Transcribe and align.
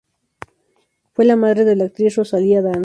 Fue 1.13 1.25
la 1.25 1.35
madre 1.35 1.63
de 1.63 1.75
la 1.75 1.83
actriz 1.83 2.15
Rosalía 2.15 2.63
Dans. 2.63 2.79